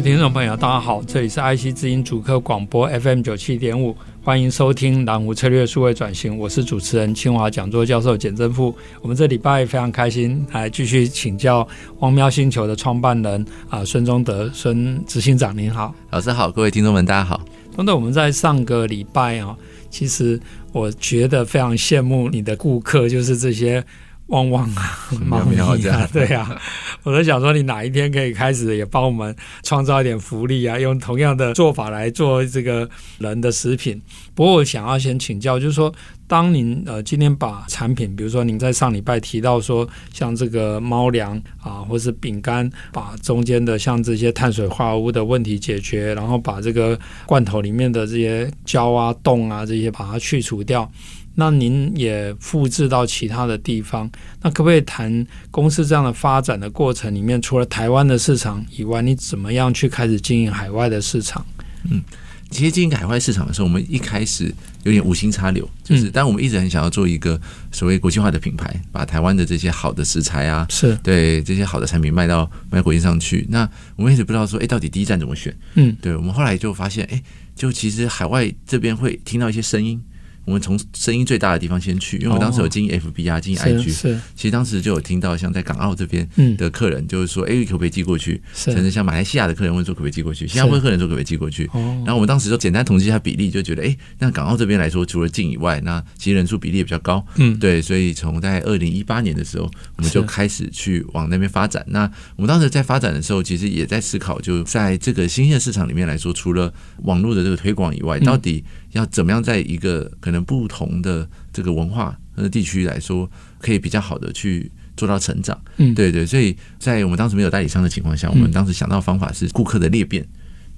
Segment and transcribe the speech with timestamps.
[0.00, 8.74] 位听众朋友，大家好，这里是爱惜之音主客广播 FM 九七点五，欢迎收听南湖策略数位转型，我是主持人清华讲座教授简正富。
[9.02, 11.68] 我们这礼拜非常开心，来继续请教
[11.98, 17.38] 汪喵星球的创办人啊孙中德孙执行长，您好，老师好，各位听众们大家好。
[17.76, 19.54] 那么我们在上个礼拜啊，
[19.90, 20.40] 其实
[20.72, 23.84] 我觉得非常羡慕你的顾客，就是这些。
[24.30, 26.56] 旺旺啊，猫咪啊，对啊，
[27.02, 30.78] 我在想说，你哪一天可以开始也帮我们创造一点福利啊？
[30.78, 32.88] 用同样的做法来做这个
[33.18, 34.00] 人的食品。
[34.34, 35.92] 不过我想要先请教，就是说，
[36.28, 50.88] 当您呃今天把产品，比如说您在上礼拜提到说，像这个猫粮啊，或是饼干，把中间的像这些碳水化合物的问题解决，然后把这个罐头里面的这些胶啊、冻啊这些把它去除掉。
[51.36, 54.10] 那您也复制到其他的地方，
[54.42, 61.46] 那可不可以谈公司这样的发展的过程里面，除了台湾的市场以外，你怎么样去开始经营海外的市场？
[61.90, 62.02] 嗯，
[62.50, 67.40] 其实经营海外市场的时候，我们一开始有点无心插柳，就是，嗯、但我们一直很想要做一个
[67.72, 73.46] 所谓国际化的品牌，把台湾的这些好的食材啊，是对这些好的产品卖到卖国际上去。
[73.48, 73.66] 那
[73.96, 75.56] 我们一直不知道说，哎，到底第一站怎么选？
[75.74, 77.22] 嗯，对，我们后来就发现，哎，
[77.54, 80.02] 就其实海外这边会听到一些声音。
[80.44, 88.40] 我们从声音最大的地方先去，因为我当时有经营 FB 啊，经营 IG，是，其实当时就有听到像在港澳这边的客人，就是说，哎，可不可以寄过去？
[88.54, 90.46] 甚至像马来西亚的客人问说，可不可以寄过去？
[90.46, 91.70] 新加坡的客人说，可不可以寄过去？
[91.72, 97.24] 然后我们当时就简单统计一下比例，就觉得，哎，那港澳这边来说，除了进以外，那其实人数比例也比较高。
[97.36, 101.84] 嗯，对，所以从在二零一八年的时候，我们就开始去往那边发展。
[101.88, 106.72] 那我们当时在发展的时候，其实也在思考，就在这个新兴市场里面来说，除了
[107.02, 115.60] 网络的这个推广以外，到底要怎么样在一个可能不同的这个文化和地区来说，可以比较好的去做到成长。
[115.76, 120.26] 嗯，对对，所以在我们当时没有代理商的情况下，我们当时想到方法是顾客的裂变。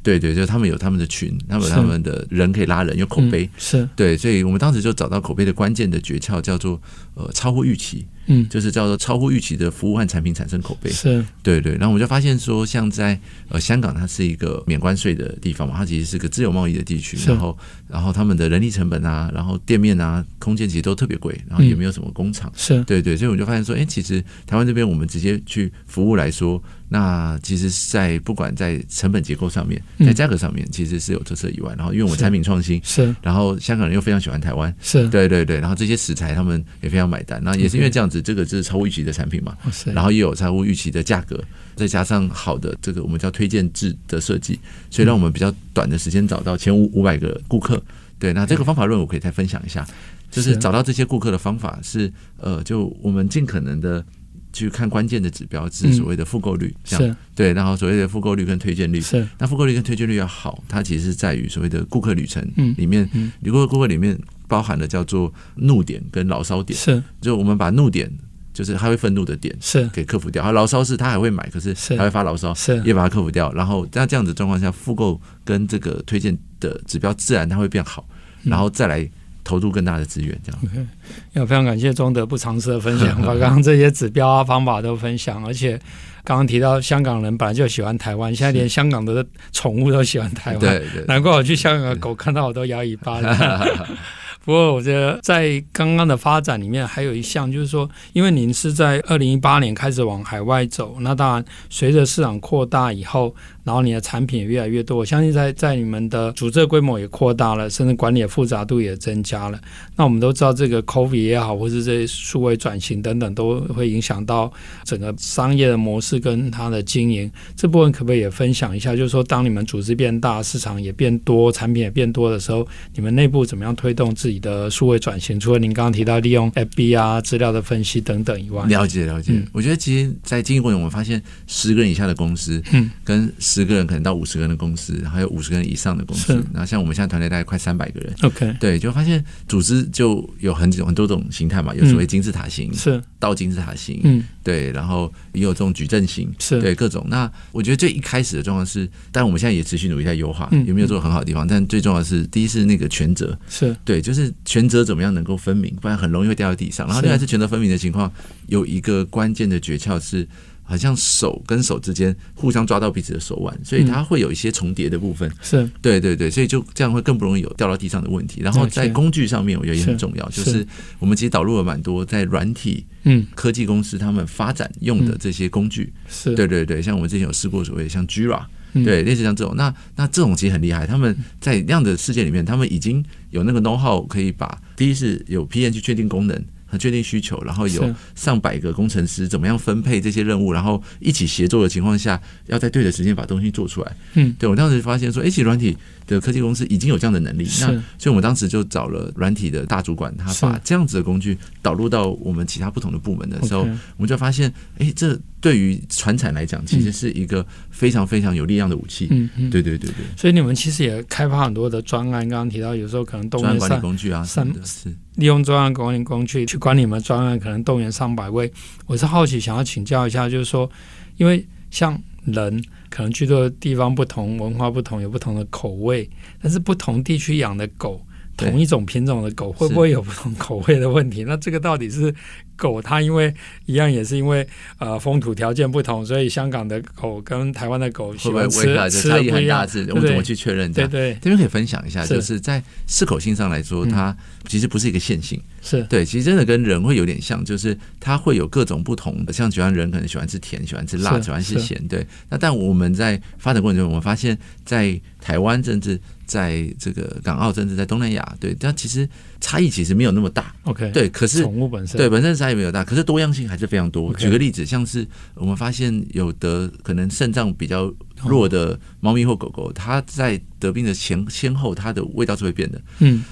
[0.04, 3.48] 对对，就是他们有他们的群，他们有他们的人可以拉人，有口碑。
[3.56, 6.80] 是对，所以我们当时就找到口碑的关键的诀窍，叫做
[7.14, 8.04] 呃超乎预期。
[8.26, 11.24] 嗯，就是叫做超乎预期的服务和产品产生口碑，是。
[11.42, 11.72] 对对。
[11.72, 13.18] 然后我们就发现说，像在
[13.48, 17.18] 呃香港，它是一个免关税的地方嘛，它其实是个自由贸易的地区。
[17.26, 17.56] 然后，
[17.88, 22.52] 然后他们的人力成本啊，然后店面啊，空间其实都特别贵，然后也没有什么工厂。
[22.56, 22.82] 是。
[22.84, 35.08] 对对，所以我就发现说，哎，其实台湾这边我们直接去服务来说，那其实，在不管在成本结构上面，在价格上面，其实是有特色以外，然后因为我们产品创新是，然后香港人又非常喜欢台湾，是。
[35.08, 38.20] 对对对，然后这些食材他们也非常买单，那也是因为这样子。
[38.22, 39.56] 这个就是超乎预期的产品嘛，
[39.86, 41.42] 然后也有超乎预期的价格，
[41.74, 47.82] 再加上好的这个我们叫推荐制的设计，所以让我们比较短的时间找到前五五百个顾客。
[48.18, 49.84] 对，那这个方法论我可以再分享一下，
[50.30, 54.04] 就是找到这些顾客的方法是呃，就我们尽可能的
[54.52, 62.46] 去看关键的指标，是所谓的复购率，这样对，然后所谓的复购率跟推荐率是，那复购率跟推荐率要好，它其实是在于所谓的顾客旅程
[62.76, 63.08] 里面，
[63.40, 64.16] 如果顾客里面。
[64.52, 67.02] 包含了叫做怒点跟牢骚点，是。
[67.22, 68.12] 就我们把怒点，
[68.52, 69.88] 就是他会愤怒的点，是。
[69.94, 70.42] 给克服掉。
[70.42, 72.78] 他牢骚是他还会买，可是他会发牢骚，是。
[72.84, 73.50] 也把它克服掉。
[73.54, 78.06] 然后在这样子状况下，复购跟这个推荐的指标自然它会变好，
[78.44, 79.08] 然后再来
[79.42, 80.38] 投入更大的资源。
[80.44, 80.86] 这样，嗯、
[81.32, 85.80] 要非常感谢中德不尝试的分享， 把刚刚这些指标啊方法都分享，而且
[86.24, 93.18] 刚刚提到香港人本来就喜欢台湾，现在连香港的宠物都喜欢台湾，对对，难怪我去香港的狗看到我都摇尾巴。
[94.44, 109.60] 不过，我觉得在刚刚的发展里面，还有一项就是说，因为您是在二零一八年开始往海外走，那当然随着市场扩大以后，然后你的产品也越来越多，我相信在在你们的组织规模也扩大了，甚至管理的复杂度也增加了。
[109.96, 114.52] 那我们都知道，这个 COVID 也好，或是这些数位转型等等，都会影响到
[114.84, 117.30] 整个商业的模式跟它的经营。
[117.56, 118.96] 这部分可不可以也分享一下？
[118.96, 125.38] 就是说，当你们组织变大，市场也变多，产品也变多的时候，你们内部怎么样推动自己的数位转型？
[125.38, 129.32] 除了您刚刚提到利用 FB 啊、资料的分析等等以外，了解了解。
[129.32, 136.32] 嗯、我觉得其实，在经营过程，我们发现十个人以下的公司，嗯，跟十个人可能到五十个人的公司，还有五十个人以上的公司。
[136.54, 138.14] 然后像我们现在团队大概快三百个人。
[138.22, 147.04] OK，对，就发现组织就有很很多种形态嘛，有所谓金字塔型，是倒金字塔型，嗯，对，然后也有这种矩阵型，是对各种。
[147.08, 151.46] 那我觉得最一开始的状况是，但我们现在也持续努力在优化，有没有做很好的地方？
[151.46, 156.86] 但最重要的是，第一是那个权责，是对，就是权责怎么样能够分明，不然很容易会掉在地上。
[156.86, 158.10] 然后另外是权责分明的情况，
[158.46, 160.26] 有一个关键的诀窍是。
[160.72, 165.30] 好像手跟手之间互相抓到彼此的手腕，所以它会有一些重叠的部分。
[165.42, 168.40] 是，对对对，所以就这样会更不容易有掉到地上的问题。
[168.40, 170.66] 然后在工具上面，我觉得也很重要，就是
[170.98, 175.92] 我们其实导入了蛮多在软体嗯科技公司他们发展用的这些工具。
[176.08, 178.42] 是，对对对，像我们之前有试过所谓像 Gira
[178.72, 179.54] 对，类似像这种。
[179.54, 186.42] 那那这种其实很厉害，他们在那样的世界里面，他们已经有那个 know how 可以把第一是有 PM 去确定功能。
[186.72, 193.94] 很确定需求，然后有上百个工程师怎么样分配这些任务，然后一起协作的情况下，要在对的时间把东西做出来。
[194.14, 195.76] 嗯，对，我当时发现说，哎，其实软体
[196.06, 197.66] 的科技公司已经有这样的能力，那
[197.98, 203.60] 所以我们当时就找了软体的大主管，他把这样子的工具导入到我们其他不同的部门的时候，
[203.96, 209.08] 我们就发现，哎，这对于传产来讲，其实是一个非常非常有力量的武器。
[209.10, 210.04] 嗯嗯，对对对对。
[210.16, 214.94] 所以你们其实也开发很多的专案，刚刚提到有时候可能动员管理工具啊，三是。
[215.16, 218.50] 利用专案管理工具去管理你们专案，可能动员上百位。
[218.86, 220.70] 我是好奇，想要请教一下，就是说，
[221.18, 226.08] 因为像人可能居住的地方不同，文化不同，有不同的口味，
[226.40, 228.00] 但是不同地区养的狗，
[228.36, 231.24] 同一种品种的狗，会不会有不同口味的问题？
[231.24, 232.14] 那这个到底是？
[232.62, 233.34] 狗它因为
[233.66, 234.46] 一样也是因为
[234.78, 239.66] 呃风土条件不同，所以香港的狗跟台湾的狗喜欢吃会吃的不一样。
[239.88, 240.72] 我们怎么去确认？
[240.72, 244.16] 对对，这边可以分享一下，就是在适口性上来说，它
[244.46, 245.40] 其实不是一个线性。
[245.60, 249.32] 是对，其实真的跟人会有点像，就是它会有各种不同的。
[249.32, 251.80] 像喜欢人可能喜欢吃甜，喜欢吃辣，喜欢吃咸。
[251.88, 259.08] 对，那但我们在发展过程中，我们发现，在台湾甚至在这个港澳甚至在东南亚，对，但其实
[259.40, 260.52] 差异其实没有那么大。
[260.64, 264.14] OK，对，可是宠物本身对本身差异没有大，可是多样性还是非常多。
[264.14, 267.92] 举个例子，像是我们发现有的可能肾脏比较
[268.24, 272.80] 弱的猫咪或狗狗，它在得病的前先后，它的味道是会变的。
[273.00, 273.24] 嗯，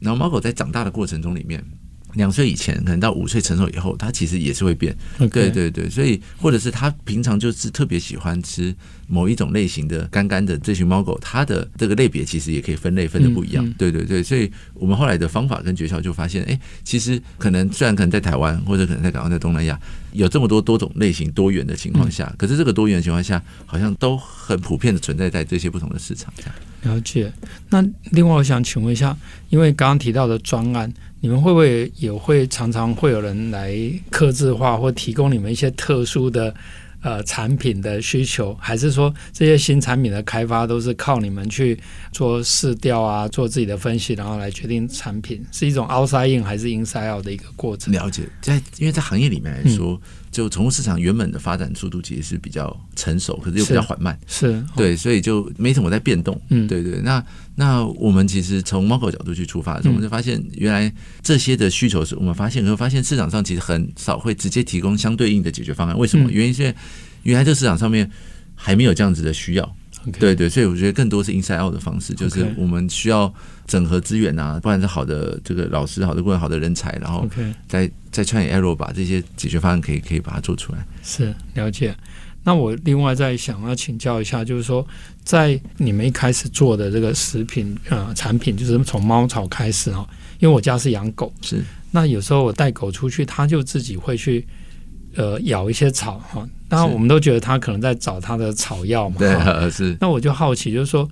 [0.00, 1.64] 然后猫狗在长大的过程中里面。
[2.14, 4.92] 两岁以前，可能到五岁成熟以后，它其实也是会变。
[5.20, 5.28] Okay.
[5.28, 8.74] 对对对，所以或者是它平常就是特别喜欢吃
[9.10, 13.66] 某一种类型的干干的这群猫狗，它的这个类别其实也可以分类分的不一样。
[13.66, 19.78] 嗯嗯、对对对，所以我们后来的方法跟诀窍就发现，哎，其实可能虽然可能在台湾或者可能在港澳、在东南亚
[20.12, 26.52] 有这么多多种类型多元的情况下，嗯、可是这个多元的情况下，好像都很普遍的存在在这些不同的市场上。
[26.82, 27.30] 了解。
[27.68, 29.16] 那另外我想请问一下，
[29.48, 30.92] 因为刚刚提到的专案。
[31.22, 33.78] 你们会不会也会常常会有人来
[34.08, 36.54] 刻字化或提供你们一些特殊的
[37.02, 41.78] 呃产品的需求，还是说这些新产品的开发都是靠你们去
[42.12, 47.92] 做试调啊，做自己的分析，然后来决定产品，是一种 outside in 还是 inside out 的一个过程？
[47.92, 49.94] 了解，在因为在行业里面来说。
[49.94, 50.00] 嗯
[50.30, 56.40] 就宠物市场原本的发展速度其实是比较成熟，可是又比较缓慢，是，是对，所以就没什么在变动。
[56.50, 57.00] 嗯，对对。
[57.00, 57.24] 那
[57.56, 60.92] 那我们其实从猫狗角度去出发的时候，我们就发现原来
[61.22, 65.98] 这些的需求是我们发现，可是发现市场上其实很少会直接提供相对应的解决方案。
[65.98, 66.30] 为什么？
[66.30, 66.74] 原因是因为
[67.24, 68.08] 原来这个市场上面
[68.54, 69.76] 还没有这样子的需要。
[70.18, 73.32] 对对，所以我觉得更多是 inside out 的方式，就是我们需要
[73.66, 77.28] 整合资源啊，不管是好的这个老师、好的顾问、好的人才，然后
[77.68, 80.86] 再再 try and error 把这些解决方案可以可以把它做出来。
[81.02, 81.94] 是了解。
[82.42, 84.86] 那我另外再想要请教一下，就是说，
[85.22, 90.08] 在你们一开始做的这个食品呃产品，就是从猫草开始哦，
[90.38, 94.46] 因为我家是养狗，是那有时候我带狗出去，它就自己会去。
[95.16, 96.48] 呃，咬一些草哈，当
[96.78, 99.16] 然我们都觉得它可能在找它的草药嘛。
[99.18, 99.96] 对，是。
[100.00, 101.08] 那我就好奇，就是说，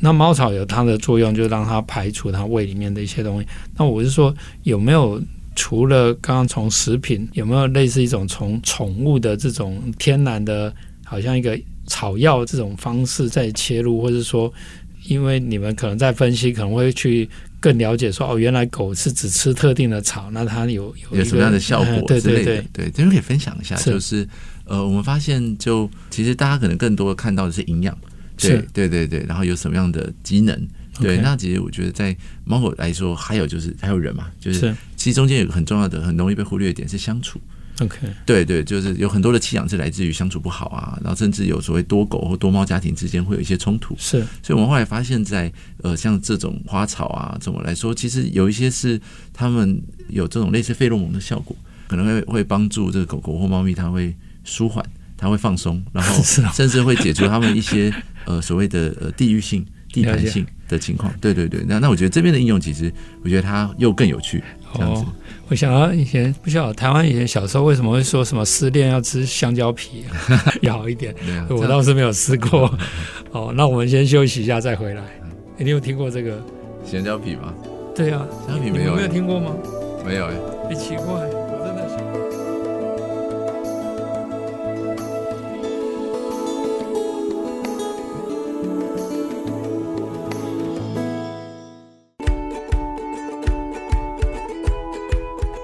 [0.00, 3.46] 那猫草有它的作用，就让它排除它胃里面的一些东西。
[3.76, 4.34] 那我是说，
[4.64, 5.22] 有没有
[5.54, 14.52] 除了刚刚从食品，有没有类似一种从宠物的这种天然的，好像一个草药这种方式在切入，或者说，
[15.06, 17.28] 因为你们可能在分析，可能会去。
[17.62, 22.44] 更了解说哦，原来狗是只吃特定的草，那它有有，有什么样的效果之类的？
[22.44, 24.28] 对对对，对，这边可以分享一下，就是
[24.72, 27.94] 呃，我们发现就其实大家可能更多看到的是营养，
[28.38, 30.58] 对对对对，然后有什么样的机能，
[30.98, 37.38] 对，那其实我觉得在猫狗来说，还有就是还有人嘛，就是其实中间有个很重要的、很容易被忽略的点是相处。
[37.80, 43.94] OK，对对，就是有很多的气养是来自于相处不好啊，然后甚至有所谓多狗或多猫家庭之间会有一些冲突。
[43.98, 48.98] 是，所以我们后来发现在，在呃像这种花草啊，怎么来说，其实有一些是
[49.34, 51.54] 他们有这种类似费洛蒙的效果，
[51.88, 54.84] 可能会会帮助这个狗狗或猫咪，它会舒缓
[55.16, 57.92] 它会放松，然后 甚至会解除他们一些
[58.26, 61.12] 呃所谓的呃地域性、地盘性的情况。
[61.20, 64.42] 对对对，那那我觉得这边的应用其实，我觉得它又更有趣。
[64.74, 65.06] 这样子，哦、
[65.48, 70.04] 我想到以前不晓得台湾以前小时候为什么会说什么失恋要吃香蕉皮
[70.62, 71.14] 要好一点，
[71.50, 72.74] 我倒是没有吃过。
[73.32, 75.02] 哦，那我们先休息一下再回来。
[75.58, 76.42] 你有听过这个
[76.84, 77.52] 香蕉皮吗？
[77.94, 79.52] 对啊，香蕉皮没有，没有听过吗？
[80.06, 80.32] 没有哎，
[80.68, 81.41] 很奇怪。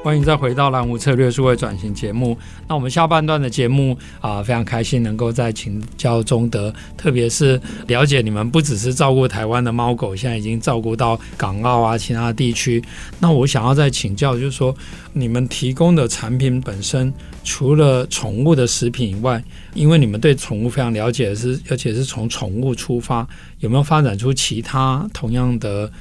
[0.08, 2.34] 欢迎再回到蓝湖策略数位转型节目。
[2.66, 12.82] 那我们下半段的节目啊，非常开心能够再请教中德，特别是了解你们不只是照顾台湾的猫狗，现在已经照顾到港澳啊其他地区。
[13.18, 14.74] 那我想要再请教，就是说
[15.12, 17.12] 你们提供的产品本身，
[17.44, 25.92] 除了宠物的食品以外，因为你们对宠物非常了解，是而且是从宠物出发，有没有发展出其他同样的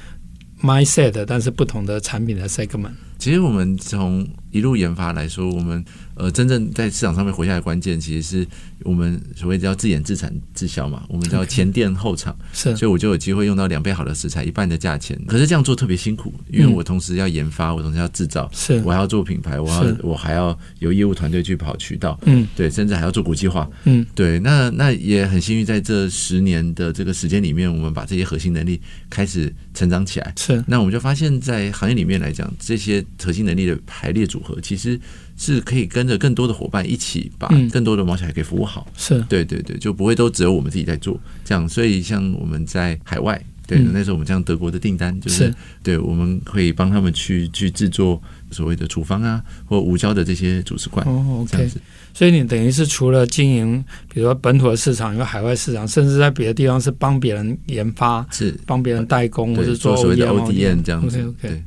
[0.62, 2.92] mindset，但是不同的产品的 segment？
[3.18, 5.84] 其实我们从一路研发来说，我们
[6.14, 8.48] 呃真正在市场上面活下来的关键，其实是
[8.88, 15.20] 我们所谓叫自研自产自销嘛，我们叫前店后厂，是，所以我就有机会用到两倍好的食材，一半的价钱。
[15.26, 28.80] 可是这样做特别辛苦，因为我同时要研发，我同时要制造，是，我还要做品牌，我要我还要有业务团队去跑渠道，嗯，对，甚至还要做国际化，嗯，对，那那也很幸运，在这十年的这个时间里面，我们把这些核心能力
[29.10, 34.98] 开始成长起来，是，那我们就发现，在行业里面来讲，这些核心能力的排列组合，其实
[35.38, 38.86] 是可以跟着更多的伙伴一起把更多的毛小孩给服务好。
[38.96, 41.66] 是对对对，就不会都只有我们自己在做这样。
[41.66, 51.06] 所以像我们在海外，对，那时候我们像德国的订单，就是对，我们会帮他们去去制作所谓的处方啊，或无胶的这些主食罐。
[51.06, 51.70] 哦，OK。
[52.12, 61.20] 所以你等于是除了经营，比如说本土的市场，有海外市场，甚至在别的地方是帮别人研发，是帮别人代工，或者做所谓的 ODM 这样子。
[61.20, 61.62] OK OK。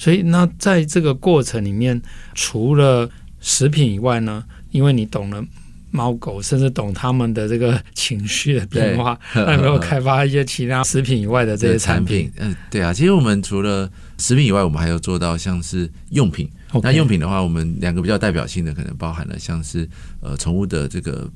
[0.00, 2.00] 所以，那在这个过程里面，
[2.34, 3.06] 除了
[3.38, 4.42] 食品以外呢？
[4.70, 5.44] 因为你懂了
[5.90, 12.32] 猫狗，甚至懂他们的这个情绪的变化，那有没有开发一些其他食品以外的这些产品？
[12.38, 16.48] 嗯，对啊，其实我们除了食品以外，我们还有做到像是用品。
[16.82, 19.86] 那用品的话，我们两个比较代表性的，可能包含了像是
[20.22, 21.30] 呃宠物的这个。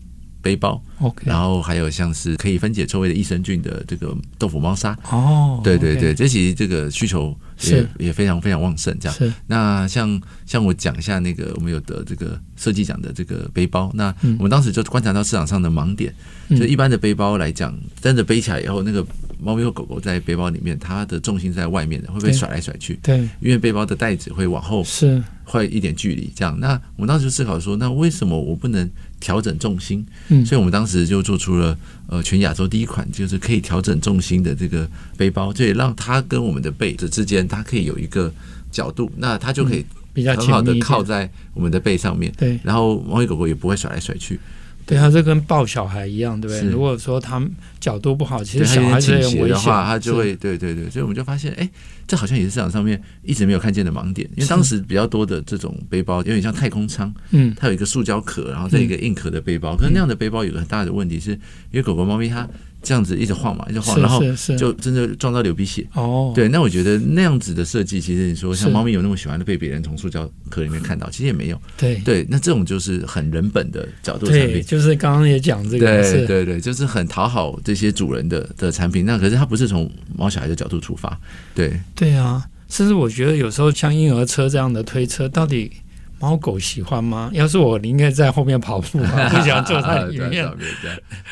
[0.44, 9.34] 背包，OK，然后还有像是可以分解臭味的益生菌的这个豆腐猫砂，哦，对对对，这其实这个需求也也非常非常旺盛，这样。
[9.46, 16.14] 那像像我讲一下那个我们有的这个设计奖的这个背包，那我们当时就观察到市场上的盲点，
[16.50, 19.04] 就一般的背包来讲，真的背起来以后，那个
[19.44, 22.98] 猫咪或狗狗在背包里面，它的重心在外面的，会不会甩来甩去？
[23.02, 26.58] 对，因为背包的袋子会往后是会一点距离，这样。
[26.58, 28.90] 那我们当时就思考说，那为什么我不能？
[29.20, 31.74] 调整重心，嗯，所以我们当时就做出了
[32.08, 34.86] 呃全亚洲第一款，就是可以调整重心的这个
[35.16, 38.30] 背包，这也让它跟我们的背子之间，它可以有一个
[38.70, 39.82] 角度，那它就可以
[40.12, 44.38] 比较很好的靠在我们的背上面，对，然后猫咪狗狗也不会甩来甩去。
[44.86, 46.70] 对，它这跟抱小孩一样，对不对？
[46.70, 47.42] 如果说他
[47.80, 51.68] 角度不好，其实小孩子也危险他就会对对对，所以我们就发现，哎，
[52.06, 54.28] 这好像也是市场上面一直没有看见的盲点。
[54.36, 59.76] 因为当时比较多的这种背包有点像太空舱，嗯，它有一个塑胶壳，然后再一个硬壳的背包。
[59.76, 61.38] 可是那样的背包有个很大的问题，是因
[61.72, 62.48] 为狗狗、猫咪它。
[62.84, 64.22] 这样子一直晃嘛，一直晃，然后
[64.56, 65.84] 就真的撞到流鼻血。
[65.94, 71.60] 哦，对，那我觉得那样子的设计，其实你说像猫咪有那么喜欢的被别人从塑胶壳里面看到，其实也没有。
[71.76, 79.06] 对对，那这种就是很人本的角度产品，就是刚刚也讲这个，对对对，就是很讨好这些主人的的产品。
[79.06, 81.18] 那可是它不是从猫小孩的角度出发，
[81.54, 85.72] 对对啊，甚至我觉得有时候像婴儿车这样的推车，到底。
[86.20, 87.28] 猫狗喜欢吗？
[87.34, 90.48] 要是我，应该在后面跑步， 不想坐在里面。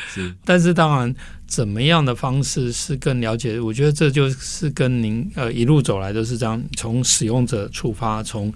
[0.07, 1.15] 是，但是当然，
[1.53, 3.59] 怎么样的方式是更了解？
[3.59, 8.51] 我觉得这就是跟您呃一路走来都是这样，从使用者出发，从。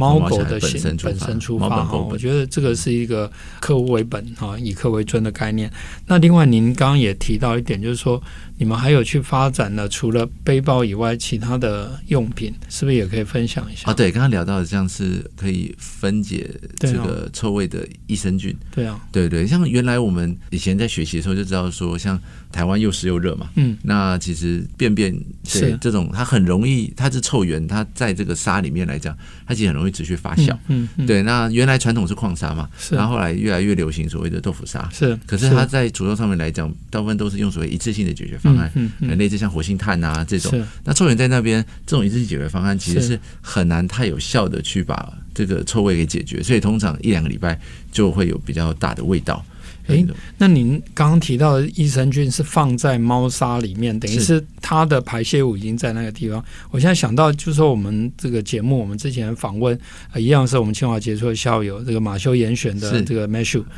[0.00, 3.28] 猫狗的本身本身出发哈，我觉得这个是一个
[3.58, 5.68] 客户为本哈，以客为尊的概念。
[6.06, 8.22] 那另外，您刚刚也提到一点，就是说
[8.58, 13.90] 你们还有去发展了除了背包以外其他的用品，是不是也可以分享一下？
[13.90, 16.48] 啊，对，刚刚聊到的像是可以分解
[16.78, 18.56] 这个臭味的益生菌。
[18.70, 22.18] 对啊，对对，像原来我们以前在学习的时候就知道说，像
[22.50, 29.14] 台湾又湿又热嘛，嗯，那其实便便是这种它很容易，它是臭源，它在这个沙里面来讲，
[29.46, 29.88] 它其实很容易。
[29.98, 31.24] 持续发酵，嗯，嗯，对。
[31.24, 32.94] 那原来传统是矿沙嘛，是。
[32.94, 35.18] 然后后来越来越流行所谓的豆腐沙，是。
[35.26, 40.64] 可是它在煮肉上面来讲，大部分都是用所谓一次性的解决方案，嗯，嗯，类似像活性炭啊这种。
[40.84, 47.58] 那臭源在那边，这种一次性解决方案其实是很难太有效的去把这个臭味给解决，所以通常一两个礼拜
[47.92, 49.44] 就会有比较大的味道。
[49.88, 50.04] 哎，
[50.36, 56.44] 那您刚刚提到的益生菌是放在猫砂里面，等于是它的排泄物已经在那个地方。
[56.70, 59.78] 我现在想到，就是说我们这个节目，我们之前访问，
[60.12, 63.26] 呃、一样是我们清华杰出的校友，这个马修严选的这个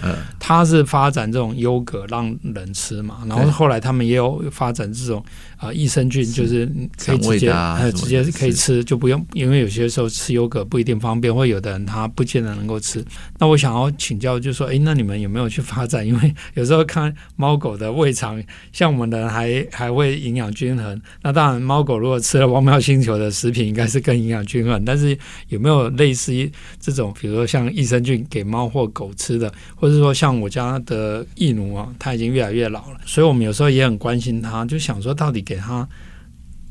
[0.02, 5.25] 呃，他是发展这种优格让人吃嘛，然后后来他们也有发展这种
[5.59, 6.67] 啊、呃、益生菌，就是
[6.99, 13.05] 可以直接呃直接可以吃，就不用，因为有些时候吃优格不一定方便，或有的人他不见得能够吃。
[13.38, 16.00] 那我想要请教，就是说，哎，那你们有没有去发展？
[16.04, 18.42] 因为 有时候看猫狗的胃肠，
[18.73, 21.00] 像我们的人还还会营养均衡。
[21.23, 24.85] 那当然，猫狗如果吃了汪喵星球的食品，应该是更营养均衡。
[24.85, 25.16] 但是
[25.49, 35.88] 有没有类似于这种，比如说像益生菌给猫或狗吃的，或者说像我家的义奴啊，它已经越来越老了，所以我们有时候也很关心它，就想说到底给它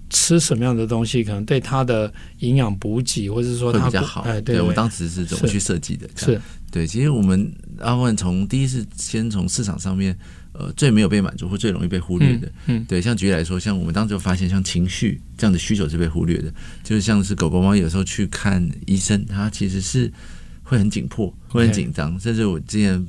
[0.09, 4.21] 吃什么样的东西，可能对它的营养补给，或者是说它比较好。
[4.21, 6.07] 哎，对，对，我当时是怎么去设计的？
[6.15, 6.39] 是。
[6.71, 10.17] 对，其实我们阿问从第一是先从市场上面，
[10.53, 12.85] 呃，最没有被满足或最容易被忽略的，嗯，嗯。
[12.85, 20.11] 对，像举例来说，像我们当时就发现，像情绪这样的需求是被忽略的，就是像是狗狗猫有时候去看医生，它其实是
[20.63, 23.03] 会很紧迫，会很紧张.甚至我之前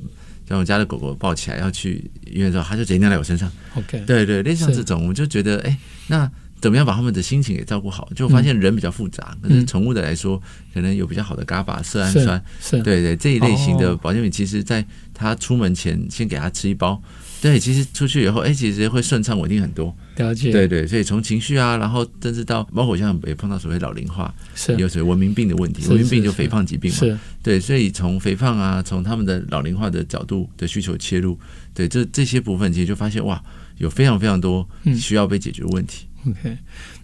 [0.47, 5.77] 像我家的狗狗抱起来要去医院的时候，它就直接尿在我身上，OK，对对，类似像这种，我们就觉得，哎，
[6.07, 6.31] 那。
[6.61, 8.07] 怎么样把他们的心情给照顾好？
[8.15, 10.41] 就发现人比较复杂，嗯、可是宠物的来说，
[10.73, 12.43] 可能有比较好的伽马色氨酸，
[12.83, 17.01] 对对这一类型的保健品，其实在他出门前先给他吃一包，
[17.41, 19.95] 对，其实出去以后，哎，其实会顺畅稳定很多。
[20.17, 24.75] 了解，对对，所以从情绪啊，然后甚至到包括像也碰到所谓老龄化，是。
[24.77, 31.39] 有所谓文明病的问题，文明病就肥胖疾病嘛，是，对，所以从肥胖啊，从他们的老龄化的角度的需求切入，
[31.73, 33.41] 对，这这些部分其实就发现哇，
[33.77, 36.05] 有非常非常多需要被解决的问题。
[36.05, 36.57] 嗯、OK。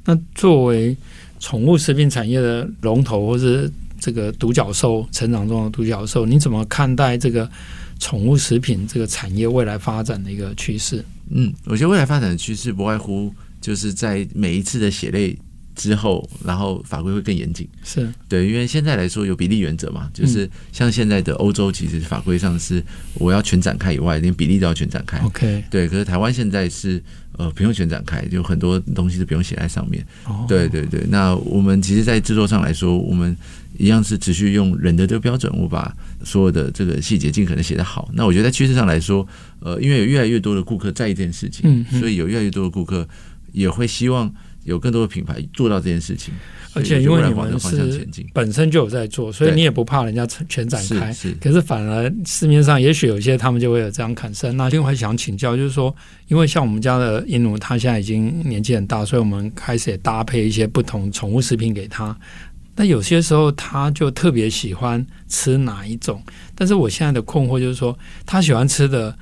[0.06, 0.96] 那作为
[1.40, 7.50] 宠物食品产业的龙头，或是这个独角兽成长中的独角兽，你怎么看待这个
[8.00, 11.04] 宠物食品这个产业未来发展的一个趋势？
[11.30, 15.38] 嗯，我觉得未来发展的趋势不外乎就是在每一次的血泪
[15.76, 17.68] 之后，然后法规会更严谨。
[17.84, 22.82] 是对，因为现在来说有比例原则嘛，就是像现在的欧洲，其实法规上是
[23.16, 25.20] 我要全展开以外，连比例都要全展开。
[25.20, 27.04] OK，对，可是台湾现在是。
[27.38, 30.06] 呃，不用全展开，就很多东西都不用写在上面。
[30.26, 33.36] 哦、对对对，那我们其实，在制作上来说，我们
[33.78, 38.10] 一样是持续用人的这个标准，我把所有的这个细节尽可能写得好。
[38.14, 39.28] 那我觉得在趋势上来说，
[39.60, 43.08] 呃，因为有越来越多的顾客在意这件事情，嗯嗯，所以有越来越多的顾客
[43.52, 44.34] 也会希望
[44.68, 46.34] 有更多的品牌做到这件事情。
[46.74, 51.12] 而且因为你们是本身就有在做，所以你也不怕人家全展开。
[51.12, 54.56] 是，是，可是反而市面上也许有些他们就会有这样产生。
[54.56, 55.96] 那另外想请教，就是说，
[56.28, 62.16] 因为像我们家的鹦鹉，它现在已经年纪很大，所以我们开始也搭配一些不同宠物食品给它。
[62.76, 66.22] 那有些时候，它就特别喜欢吃哪一种？
[66.54, 69.18] 但是我现在的困惑就是说，它喜欢吃的。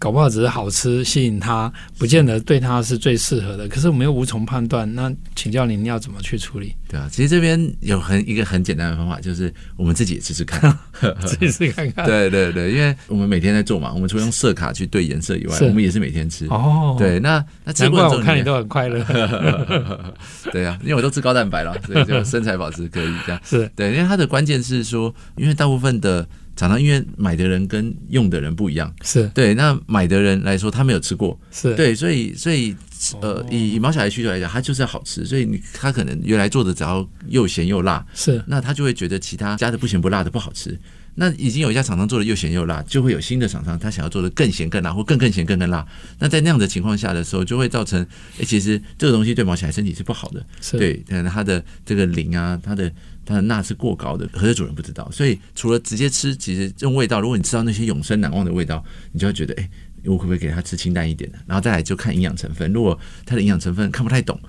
[0.00, 3.68] 搞不好只是好吃吸引他，不见得对他是最适合的。
[3.68, 6.74] 可是我们又无从判断，那请教您要怎么去处理？
[6.88, 10.74] 对啊，其实这边有很一个很简单的方法，就是我们自己也试试看，
[11.26, 12.06] 自己试看看。
[12.06, 16.46] 对对对，因为我们每天在做嘛，我们除了用色卡去对颜色以外，我们也是每天吃。
[16.46, 19.04] 哦，对，那那难怪我看你都很快乐。
[20.50, 23.40] 对啊，因为我都吃高蛋白了，所以就身材保持可以这样。
[23.44, 26.26] 是对，因为它的关键是说，因为大部分的。
[26.56, 29.26] 常常因为买的人跟用的人不一样，是。
[29.34, 29.54] 对。
[29.54, 31.74] 那买的人来说，他没有吃过，是。
[31.74, 32.74] 对，所以所以
[33.22, 40.78] 呃，以以毛小孩需求来讲，他就是要好吃，所以你他可能原来做的只要又咸又辣，是，那他就会觉得其他加的不咸不辣的不好吃。
[41.14, 45.86] 那已经有一家厂商做的又咸又辣，就会有新的厂商他想要做的更咸更辣，或更更咸更更辣。
[46.18, 48.00] 那在那样的情况下的时候，就会造成，
[48.38, 52.92] 哎，其实这个东西对毛小孩身体是不好的，对，可能它的这个磷啊，它的。
[53.22, 59.62] 它的钠是过高的，可是主人不知道，所以除了直接吃，其实这种味道，如果你吃到那些永生难忘的味道，你就会觉得，哎、
[60.02, 61.38] 欸，我可不可以给它吃清淡一点的？
[61.46, 64.40] 然后再来就看营养成分，如果它的营养成分看不太懂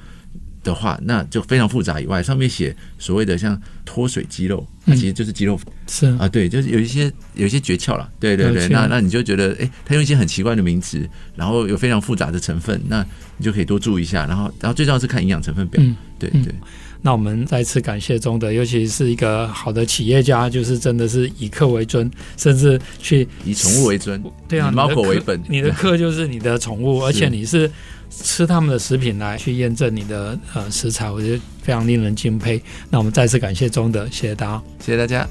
[0.63, 1.99] 的话，那就非常复杂。
[1.99, 6.07] 以外，上面写所谓的像脱水鸡肉，它其实就是鸡肉粉，是。
[6.17, 13.05] 啊，对，就是有一些有一些诀窍了，对对对，那那你就觉得，哎、欸，它用一些很奇怪的名词，然后有非常复杂的成分，那
[13.37, 14.25] 你就可以多注意一下。
[14.25, 16.51] 然后，然后最重要是看营养成分表，嗯、对对。
[16.51, 16.61] 嗯
[17.01, 27.69] 那我们再次感谢中德，尤其是一个好的企业家，就是真的是以客为尊，甚至去以宠物为尊，对啊，以猫狗为本，你的客就是你的宠物， 而且你是
[28.11, 32.61] 吃他们的食品来去验证你的呃食材，我觉得非常令人敬佩。
[32.89, 35.27] 那我们再次感谢中德，谢谢大家，谢谢大家。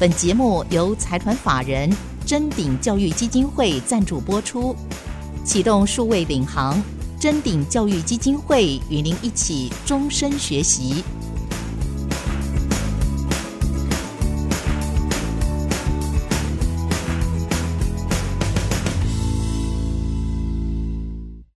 [0.00, 1.88] 本节目由财团法人
[2.24, 4.74] 臻鼎教育基金会赞助播出，
[5.44, 6.82] 启动数位领航。
[7.22, 11.04] 臻鼎教育基金会与您一起终身学习。